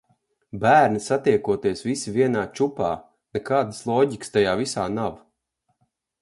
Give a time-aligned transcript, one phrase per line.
[0.61, 2.89] Bērni satiekoties visi vienā čupā,
[3.39, 5.21] nekādas loģikas tajā visā nav.